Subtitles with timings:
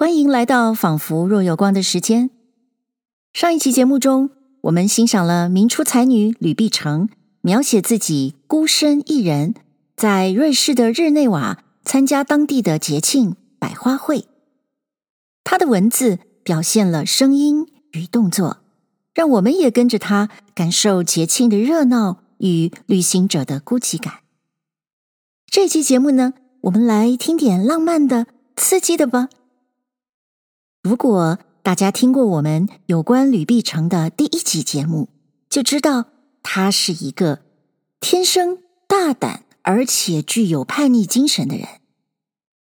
[0.00, 2.30] 欢迎来到仿佛若有光的时间。
[3.32, 7.08] 上一期节目中，我们欣赏了明初才女吕碧城
[7.40, 9.54] 描写自己孤身一人
[9.96, 14.26] 在瑞士的日内瓦参加当地的节庆百花会。
[15.42, 18.58] 她的文字表现了声音与动作，
[19.12, 24.20] 让我们也跟着她感受节庆的热闹与旅行者的孤寂感。
[25.50, 29.28] 这期节目呢，我们来听点浪漫的、刺激的吧。
[30.88, 35.10] 如果大家听过我们有关吕碧城的第一集节目，
[35.50, 36.06] 就知道
[36.42, 37.40] 他是一个
[38.00, 41.68] 天生大胆而且具有叛逆精神的人。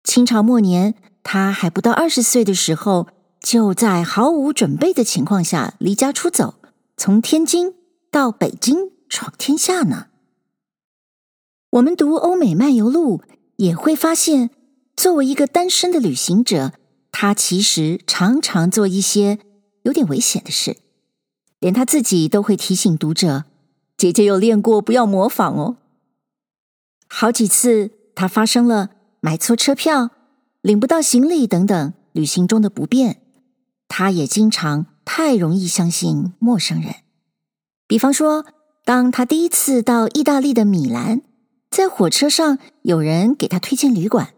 [0.02, 3.06] 清朝末年，他还不到二十岁的时候，
[3.40, 6.56] 就在毫无准备的情况下离家出走，
[6.96, 7.76] 从天津
[8.10, 10.06] 到北京闯天下呢。
[11.70, 13.22] 我们读欧美漫游录
[13.58, 14.50] 也会发现，
[14.96, 16.72] 作为一个单身的旅行者。
[17.12, 19.38] 他其实常常做一些
[19.82, 20.78] 有点危险的事，
[21.58, 23.44] 连他自己都会提醒读者
[23.96, 25.76] ：“姐姐有练过，不要模仿哦。”
[27.08, 30.10] 好几次，他发生了买错车票、
[30.62, 33.20] 领不到行李等等旅行中的不便。
[33.88, 36.94] 他也经常太容易相信陌生人。
[37.88, 38.46] 比方说，
[38.84, 41.22] 当他第一次到意大利的米兰，
[41.70, 44.32] 在火车上有人给他推荐旅馆。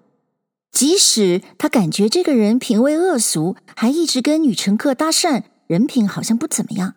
[0.72, 6.94] 即使他感觉这个人品味恶俗，还一直跟女乘客搭讪，人品好像不怎么样，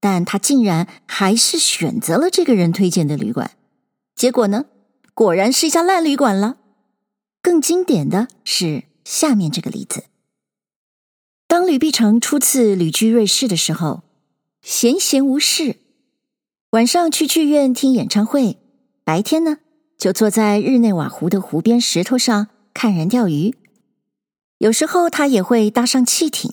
[0.00, 3.52] 但他竟然还是选择了这个人推荐的旅馆。
[4.16, 4.64] 结果呢，
[5.14, 6.56] 果然是一家烂旅馆了。
[7.40, 10.04] 更经典的是下面这个例子：
[11.46, 14.02] 当吕碧城初次旅居瑞士的时候，
[14.60, 15.76] 闲闲无事，
[16.70, 18.58] 晚上去剧院听演唱会，
[19.04, 19.58] 白天呢
[19.96, 22.48] 就坐在日内瓦湖的湖边石头上。
[22.74, 23.56] 看人钓鱼，
[24.58, 26.52] 有时候他也会搭上汽艇，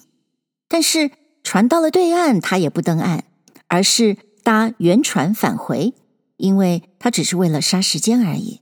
[0.69, 1.11] 但是
[1.43, 3.25] 船到了对岸，他也不登岸，
[3.67, 5.93] 而是搭圆船返回，
[6.37, 8.61] 因为他只是为了杀时间而已。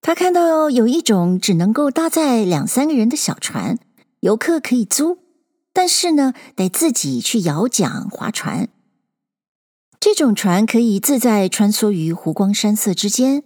[0.00, 3.78] 他看到有一种只能够搭载两三个人的小船，
[4.20, 5.18] 游客可以租，
[5.72, 8.68] 但是呢，得自己去摇桨划船。
[9.98, 13.42] 这种船可以自在穿梭于湖光山色之间。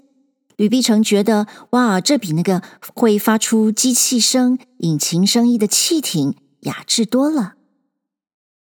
[0.58, 7.54] 吕碧城觉得，哇，这比那个会发出机器声、引擎声音的汽艇雅致多了。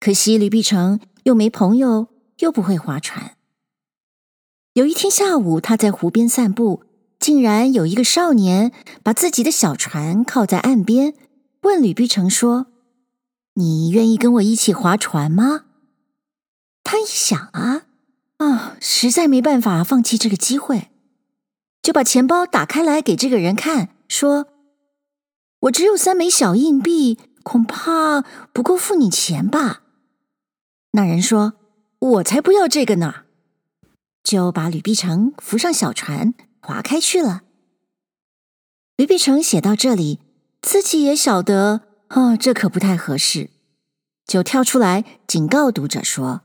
[0.00, 2.08] 可惜吕碧城又没朋友，
[2.40, 3.36] 又不会划船。
[4.72, 6.82] 有一天下午，他在湖边散步，
[7.20, 8.72] 竟然有一个少年
[9.04, 11.14] 把自己的小船靠在岸边，
[11.62, 12.66] 问吕碧城说
[13.54, 15.66] ：“你愿意跟我一起划船吗？”
[16.82, 17.82] 他一想啊，
[18.38, 20.90] 啊，实在没办法放弃这个机会。
[21.86, 24.48] 就把钱包打开来给这个人看，说
[25.70, 29.82] ：“我只有三枚小硬币，恐怕不够付你钱吧。”
[30.90, 31.52] 那人说
[32.18, 33.26] ：“我才不要这个呢！”
[34.24, 37.42] 就把吕碧城扶上小船，划开去了。
[38.96, 40.18] 吕碧城写到这里，
[40.60, 43.50] 自己也晓得，哦，这可不太合适，
[44.26, 46.40] 就跳出来警告读者说：“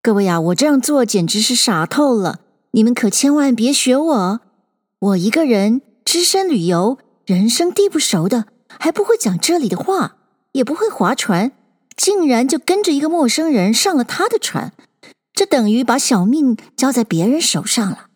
[0.00, 4.40] 各位呀，我这样做简直是傻透了，你们可千万别学我。”
[5.04, 8.46] 我一个人只身旅游，人生地不熟的，
[8.78, 10.16] 还不会讲这里的话，
[10.52, 11.52] 也不会划船，
[11.94, 14.72] 竟然就跟着一个陌生人上了他的船，
[15.34, 18.08] 这等于把小命交在别人手上了。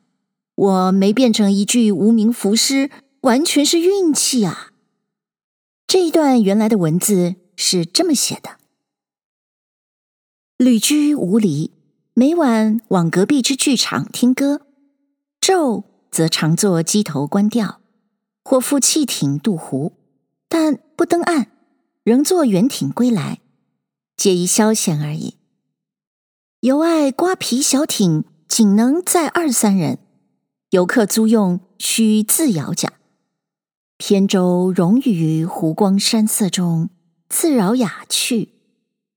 [0.54, 2.90] 我没变成一具无名浮尸，
[3.20, 4.72] 完全是运气啊！
[5.86, 8.56] 这一段原来的文字是这么写的：
[10.56, 11.70] 旅居无离，
[12.14, 14.62] 每晚往隔壁之剧场听歌，
[15.38, 15.87] 昼。
[16.10, 17.80] 则常坐机头观钓，
[18.44, 19.92] 或赴汽艇渡湖，
[20.48, 21.48] 但不登岸，
[22.02, 23.40] 仍坐圆艇归来，
[24.16, 25.34] 借以消遣而已。
[26.60, 29.98] 尤爱瓜皮小艇，仅能载二三人，
[30.70, 32.92] 游客租用需自摇桨。
[33.96, 36.90] 扁舟融于湖光山色中，
[37.28, 38.54] 自饶雅趣，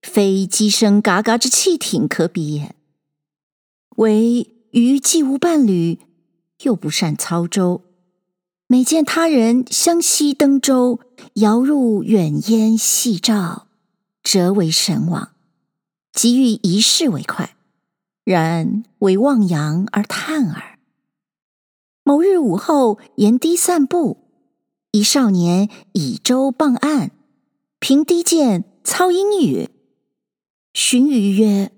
[0.02, 2.76] 非机声嘎嘎之汽艇可比也。
[3.98, 6.00] 唯余既无伴侣。
[6.64, 7.82] 又不善操舟，
[8.68, 11.00] 每见他人相携登舟，
[11.36, 13.68] 遥入远烟细照，
[14.24, 15.32] 则为神往，
[16.14, 17.56] 即欲一试为快，
[18.24, 20.80] 然为望洋而叹耳。
[22.04, 24.18] 某日午后沿堤散步，
[24.92, 27.12] 一少年倚舟傍岸，
[27.80, 29.70] 凭低见操英语，
[30.74, 31.72] 询余曰：“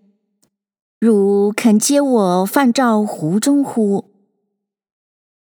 [1.00, 4.12] 汝肯接我泛照湖中乎？”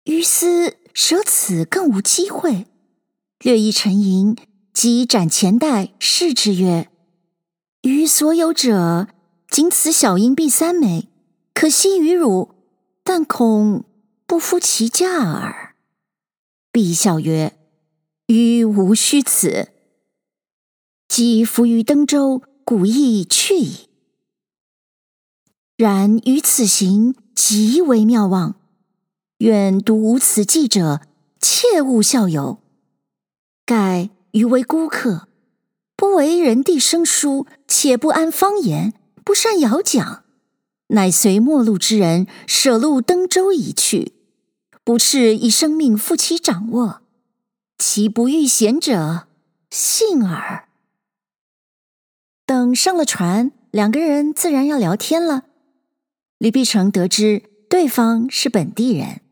[0.06, 2.66] 于斯舍此更无机会，
[3.40, 4.36] 略一沉吟，
[4.72, 6.88] 即展前袋，视之曰
[7.82, 9.08] ：“于所有者，
[9.50, 11.08] 仅此小银币三枚，
[11.52, 12.54] 可惜于汝，
[13.02, 13.84] 但恐
[14.28, 15.74] 不敷其价耳。”
[16.70, 17.58] 必笑曰
[18.26, 19.72] ：“于无须此。”
[21.08, 23.88] 既浮于登舟，故意去矣。
[25.76, 28.54] 然于此行极为妙望，
[29.38, 31.02] 愿读无此记者，
[31.40, 32.62] 切勿效尤。
[33.66, 35.28] 盖余为孤客，
[35.94, 40.24] 不为人地生疏，且不谙方言，不善遥讲，
[40.88, 44.14] 乃随陌路之人舍路登舟已去，
[44.82, 47.02] 不啻以生命负其掌握，
[47.76, 49.26] 其不遇险者，
[49.70, 50.68] 幸耳。
[52.46, 55.44] 等上了船，两个人自然要聊天了。
[56.38, 59.22] 李碧城得知对方是本地人，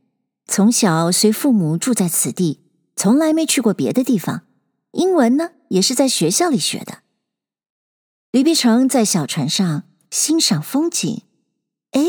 [0.47, 2.61] 从小随父母住在此地，
[2.97, 4.43] 从来没去过别的地方。
[4.93, 6.99] 英文呢，也是在学校里学的。
[8.31, 11.23] 吕碧城在小船上欣赏风景，
[11.93, 12.05] 哎，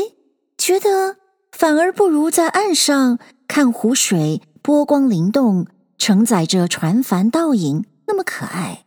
[0.56, 1.16] 觉得
[1.52, 3.18] 反而不如在岸上
[3.48, 5.66] 看湖水波光灵动，
[5.98, 8.86] 承载着船帆倒影那么可爱。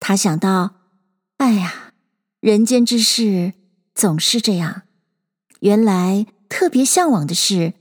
[0.00, 0.76] 他想到。
[1.38, 1.92] 哎呀，
[2.40, 3.54] 人间之事
[3.92, 4.82] 总是这样。
[5.60, 7.74] 原来特别向往的事，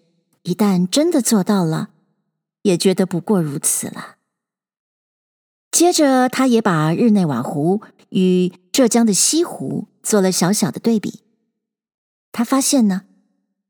[0.43, 1.89] 一旦真的做到了，
[2.61, 4.17] 也觉得不过如此了。
[5.71, 11.21] 接着，他也把日内瓦湖与浙江的西湖做了小小的对比。
[12.31, 13.03] 他发现呢，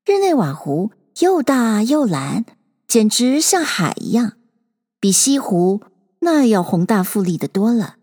[0.05, 2.45] 日内瓦湖又大又蓝，
[2.87, 4.33] 简直像海一样，
[4.99, 5.81] 比西湖
[6.19, 7.97] 那要宏大富丽的多了。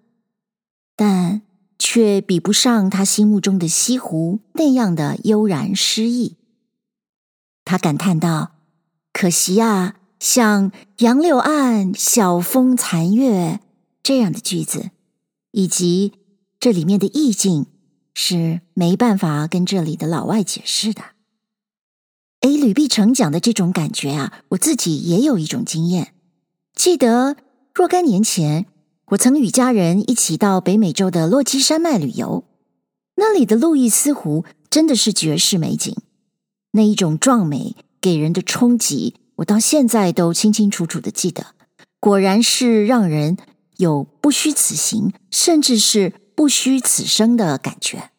[0.97, 1.43] 但
[1.79, 6.37] 却比不上他心目中的西湖那样的悠然诗意。
[7.65, 8.53] 他感叹道
[9.13, 13.61] ：“可惜啊，像‘杨柳岸，晓风残月’
[14.03, 14.91] 这样的句子，
[15.51, 16.13] 以及
[16.59, 17.67] 这里面的意境，
[18.15, 21.03] 是没办法跟这里的老外解释的。”
[22.41, 26.15] 哎，吕碧城讲的这种感觉啊，我自己也有一种经验。
[26.75, 27.37] 记得
[27.75, 28.67] 若干年前。
[29.11, 32.45] 我曾与家人一起到北美洲的落基山脉旅游，
[33.17, 35.97] 那里的路易斯湖真的是绝世美景，
[36.71, 41.55] 那一种壮美给人的冲击，我到现在都清清楚楚的记得。
[41.99, 43.37] 果然是让人
[43.77, 48.11] 有不虚此行，甚至是不虚此生的感觉。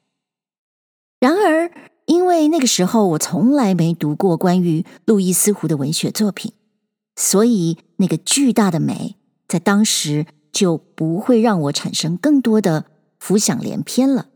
[1.19, 1.71] 然而，
[2.05, 6.53] 因为那个时候我从来没读过关于路易斯湖的文学作品，
[7.15, 9.15] 所以那个巨大的美
[9.47, 10.27] 在当时。
[10.53, 12.83] 就不会让我产生更多的
[13.17, 14.27] 浮想联翩了。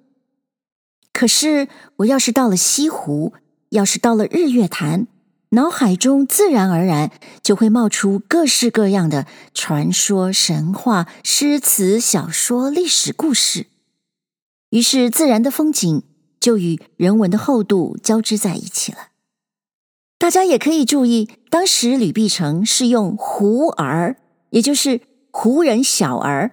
[1.12, 3.34] 可是，我要是到了西湖，
[3.72, 5.08] 要是到了日月潭，
[5.56, 7.12] 脑海中自然而然
[7.42, 13.68] 就会冒出各式各样的传说、神话、诗词、小说、历史故事。
[14.70, 16.04] 于是，自然的风景
[16.40, 19.10] 就与人文的厚度交织在一起了。
[20.20, 24.18] 大家也可以注意，当时吕碧城是用“胡儿”，
[24.52, 25.02] 也就是。
[25.38, 26.52] 胡人小儿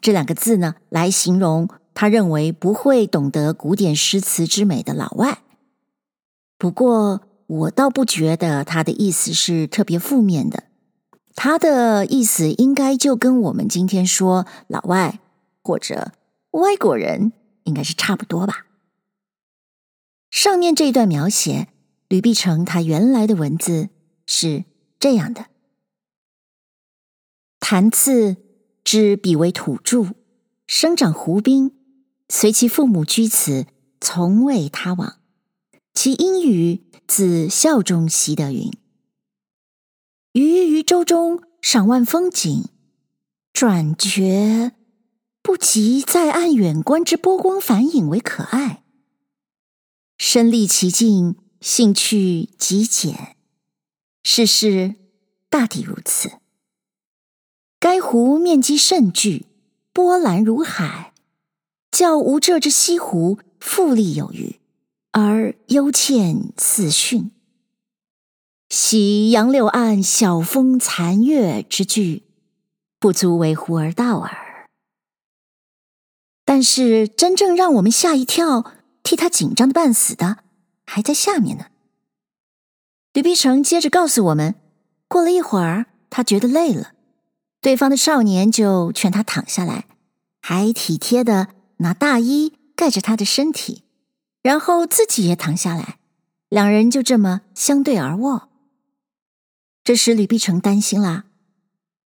[0.00, 5.38] 这两个字呢，来形容他认为不会懂得古典诗词之美的老外。
[6.58, 10.64] 不过，我倒不觉得他的意思是特别负面的。
[11.34, 15.20] 他的意思应该就跟我们今天说老外
[15.62, 16.12] 或者
[16.52, 17.32] 外国人
[17.64, 18.66] 应该是差不多吧。
[20.30, 21.68] 上面这一段描写，
[22.08, 23.90] 吕碧城他原来的文字
[24.26, 24.64] 是
[24.98, 25.46] 这样的。
[27.60, 28.36] 谭次
[28.82, 30.14] 之彼为土著，
[30.66, 31.72] 生长湖滨，
[32.28, 33.66] 随其父母居此，
[34.00, 35.18] 从未他往。
[35.92, 38.72] 其英语自校中习得云
[40.32, 42.64] ：“于于舟中赏万风景，
[43.52, 44.72] 转觉
[45.42, 48.82] 不及在岸远观之波光繁影为可爱。
[50.18, 53.36] 身历其境，兴趣极简。
[54.22, 54.96] 世事
[55.48, 56.32] 大抵如此。”
[57.78, 59.46] 该湖面积甚巨，
[59.92, 61.12] 波澜如海，
[61.92, 64.58] 较吾这之西湖富丽有余，
[65.18, 67.30] 而幽倩似逊。
[68.68, 72.24] 喜杨柳岸，晓风残月之句，
[73.00, 74.68] 不足为湖儿道耳。
[76.44, 80.40] 但是真正让我们吓一跳、替他紧张的半死的，
[80.84, 81.68] 还在下面呢。
[83.14, 84.56] 吕碧城接着告诉我们，
[85.08, 86.92] 过了一会儿，他觉得累了。
[87.62, 89.86] 对方的少年就劝他躺下来，
[90.42, 93.84] 还体贴的拿大衣盖着他的身体，
[94.46, 95.98] 然后自己也躺下来，
[96.48, 98.48] 两人就这么相对而卧。
[99.82, 101.24] 这时吕碧城担心啦，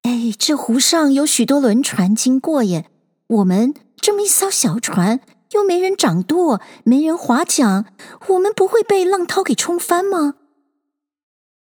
[0.04, 2.88] 哎，这湖上有许多轮船经过耶，
[3.26, 5.20] 我们这么一艘小船，
[5.50, 7.84] 又没人掌舵，没人划桨，
[8.28, 10.36] 我们不会被浪涛给冲翻吗？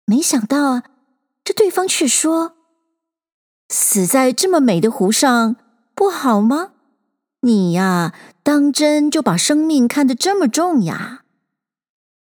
[0.06, 0.84] 没想到啊，
[1.44, 2.54] 这对方却说
[3.70, 5.56] ：“死在这么美的湖上，
[5.96, 6.74] 不好吗？
[7.42, 11.24] 你呀，当真就把生命看得这么重呀？”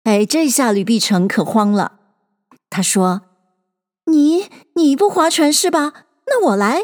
[0.04, 2.00] 哎，这下吕碧城可慌了。
[2.70, 3.22] 他说
[4.06, 5.92] ：“你你不划船是吧？
[6.26, 6.82] 那我来。”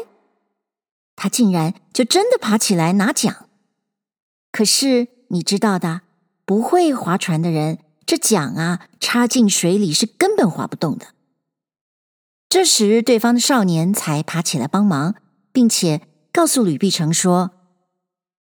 [1.15, 3.45] 他竟然就真的爬起来拿桨。
[4.51, 6.01] 可是你知道的，
[6.45, 7.79] 不会划船的人。
[8.05, 11.07] 这桨啊，插进水里是根本划不动的。
[12.49, 15.15] 这时，对方的少年才爬起来帮忙，
[15.53, 16.01] 并且
[16.33, 17.51] 告诉吕碧城说：“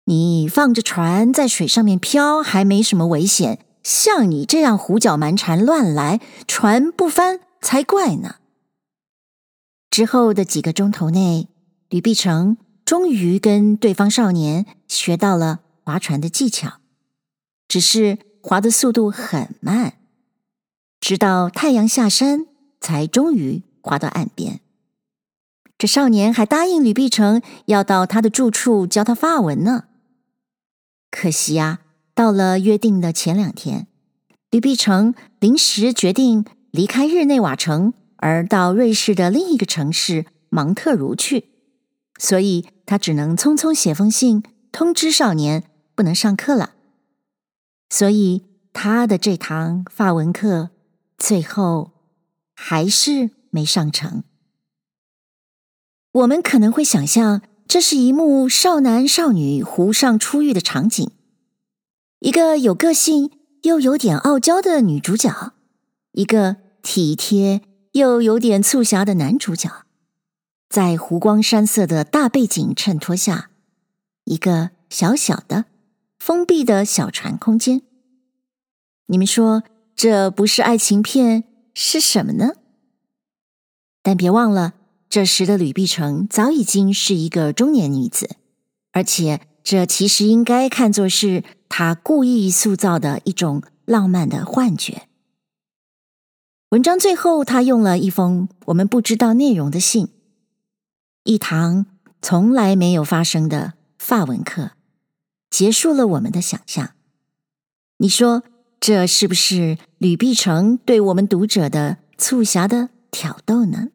[0.05, 3.59] 你放着船在水上面漂，还没什么危险。
[3.83, 8.37] 像你这样胡搅蛮缠乱来，船不翻才怪呢。”
[9.91, 11.47] 之后的几个钟头内，
[11.89, 16.79] 吕碧城终于跟对方少年学到了划船的技巧，
[17.67, 18.17] 只是。
[18.47, 19.93] 划的速度很慢，
[20.99, 22.45] 直到太阳下山，
[22.79, 24.59] 才终于划到岸边。
[25.79, 29.85] 这少年还答应吕碧城要到他的住处教他法文呢。
[31.15, 31.79] 可惜呀，
[32.13, 33.87] 到了约定的前两天，
[34.51, 41.45] 吕碧城临时决定离开日内瓦城，而到瑞士的另一个城市芒特茹去，
[42.19, 44.43] 所以他只能匆匆写封信
[44.73, 45.63] 通知少年
[45.95, 46.73] 不能上课了。
[47.89, 48.43] 所以，
[48.73, 50.71] 他的这堂法文课
[51.17, 51.91] 最后
[52.53, 54.25] 还是没上成。
[56.11, 61.11] 我们可能会想象，这是一幕少男少女湖上初遇的场景，
[62.19, 63.31] 一个有个性
[63.63, 65.53] 又有点傲娇的女主角，
[66.11, 67.61] 一个体贴
[67.93, 69.85] 又有点促狭的男主角，
[70.69, 73.49] 在湖光山色的大背景衬托下，
[74.25, 75.65] 一个小小的。
[76.17, 77.83] 封闭的小船空间，
[79.07, 79.61] 你们说
[79.95, 81.43] 这不是爱情片
[81.75, 82.53] 是什么呢？
[84.01, 84.73] 但别忘了，
[85.15, 88.31] 这时的吕碧城早已经是一个中年女子，
[88.91, 95.03] 而且这其实应该看作是她故意塑造的一种浪漫的幻觉。
[96.71, 100.09] 文章最后，他用了一封我们不知道内容的信，
[101.23, 101.85] 一堂
[102.21, 104.71] 从来没有发生的法文课。
[105.49, 106.89] 结束了我们的想象，
[107.99, 108.43] 你说
[108.81, 113.91] 这是不是吕碧城对我们读者的促狭的挑逗呢？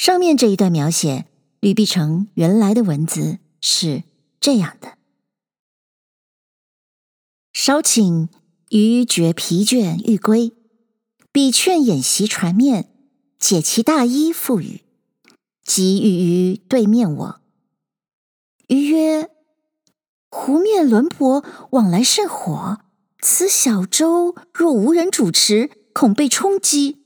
[0.00, 1.26] 上面这一段描写
[1.60, 4.02] 吕碧城原来的文字是
[4.40, 4.96] 这样的：
[7.52, 8.28] 稍顷
[8.70, 10.54] 余觉疲倦欲归，
[11.30, 12.90] 彼劝演习船面，
[13.38, 14.80] 解其大衣复语，
[15.64, 17.40] 即欲于对面我。
[18.68, 19.30] 余曰。
[20.30, 22.78] 湖面轮舶往来甚火，
[23.20, 27.04] 此小舟若无人主持，恐被冲击。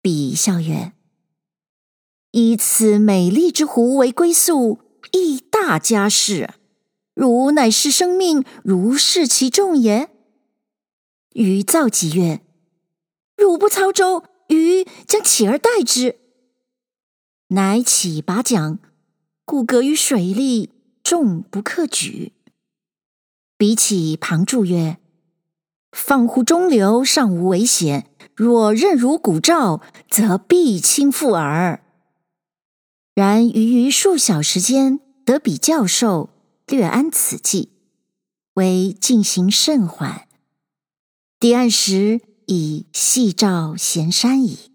[0.00, 0.92] 彼笑曰
[2.36, 4.80] ：“以此美丽之湖为归宿，
[5.12, 6.50] 亦大家事。
[7.14, 10.10] 汝乃是生命如视其重也。”
[11.32, 12.42] 余躁急曰
[13.38, 16.16] ：“汝不操舟，余将起而代之。”
[17.48, 18.78] 乃起拔桨，
[19.46, 20.70] 固搁于水里。
[21.02, 22.32] 重不可举。
[23.56, 24.98] 彼起旁助曰
[25.92, 28.02] ：“放乎中流，尚无危险；
[28.34, 31.84] 若任如鼓棹，则必倾覆耳。”
[33.16, 36.28] 然余于数小时间，得彼教授
[36.66, 37.70] 略安此计，
[38.56, 40.28] 惟进行甚缓。
[41.40, 44.70] 抵岸时，已夕照咸山矣。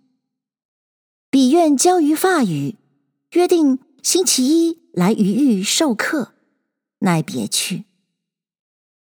[1.29, 2.77] 彼愿教于法语，
[3.33, 4.81] 约定星期一。
[4.91, 6.33] 来余域授课，
[6.99, 7.85] 乃别去。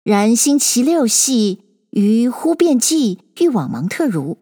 [0.02, 4.38] 然星期六夕，余忽便寄欲往芒特茹，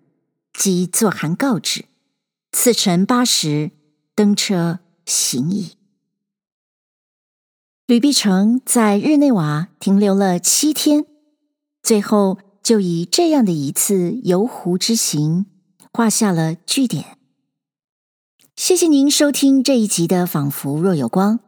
[0.54, 1.84] 即作函告知。
[2.50, 3.72] 次晨八时
[4.14, 5.72] 登车行矣。
[7.86, 11.06] 吕碧城在日内瓦停留了七天，
[11.82, 15.46] 最后就以这样的一次游湖之行
[15.92, 17.16] 画下了句点。
[18.56, 21.38] 谢谢您收听这一集的《仿佛若有光》。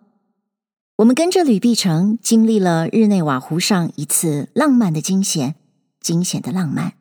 [0.98, 5.54] 我们跟着吕碧城经历了日内瓦湖上一次浪漫的惊险，
[6.00, 6.94] 惊险的浪漫。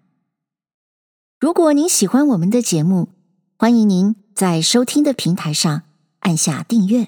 [1.39, 3.09] 如果您喜欢我们的节目，
[3.57, 5.83] 欢迎您在收听的平台上
[6.27, 7.07] 按下订阅。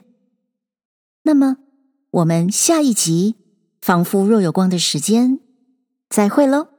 [1.24, 1.58] 那么，
[2.10, 3.36] 我们下一集
[3.82, 5.42] 《仿佛若有光》的时间
[6.10, 6.70] 再会喽。